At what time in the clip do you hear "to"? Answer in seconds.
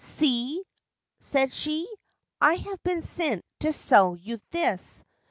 3.59-3.71